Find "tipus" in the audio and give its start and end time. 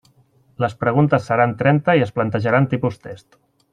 2.73-2.99